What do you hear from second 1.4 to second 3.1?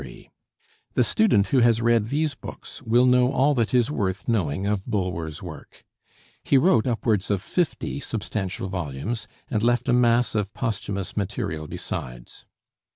who has read these books will